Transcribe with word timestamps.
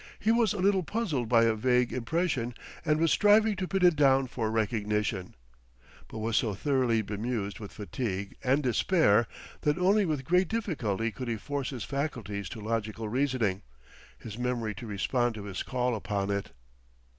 He 0.17 0.31
was 0.31 0.51
a 0.51 0.57
little 0.59 0.81
puzzled 0.81 1.29
by 1.29 1.43
a 1.43 1.53
vague 1.53 1.93
impression, 1.93 2.55
and 2.83 2.99
was 2.99 3.11
striving 3.11 3.55
to 3.57 3.67
pin 3.67 3.85
it 3.85 3.95
down 3.95 4.25
for 4.25 4.49
recognition; 4.49 5.35
but 6.07 6.17
was 6.17 6.37
so 6.37 6.55
thoroughly 6.55 7.03
bemused 7.03 7.59
with 7.59 7.71
fatigue 7.71 8.35
and 8.43 8.63
despair 8.63 9.27
that 9.61 9.77
only 9.77 10.07
with 10.07 10.25
great 10.25 10.47
difficulty 10.47 11.11
could 11.11 11.27
he 11.27 11.37
force 11.37 11.69
his 11.69 11.83
faculties 11.83 12.49
to 12.49 12.59
logical 12.61 13.09
reasoning, 13.09 13.61
his 14.17 14.39
memory 14.39 14.73
to 14.73 14.87
respond 14.87 15.35
to 15.35 15.43
his 15.43 15.61
call 15.61 15.93
upon 15.93 16.31
it. 16.31 16.49